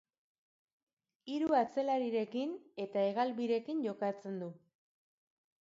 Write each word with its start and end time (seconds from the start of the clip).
Hiru 1.33 1.49
atzelarirekin 1.57 2.57
eta 2.87 3.05
hegal 3.11 3.37
birekin 3.43 3.87
jokatzen 3.89 4.45
du. 4.47 4.53